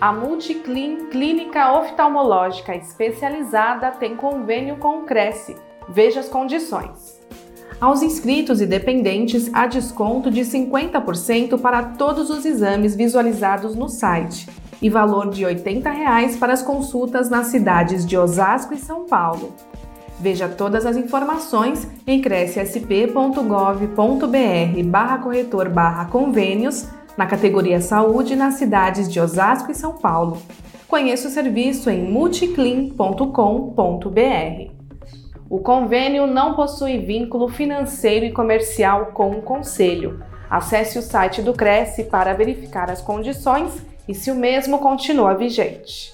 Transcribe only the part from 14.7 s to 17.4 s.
e valor de 80 reais para as consultas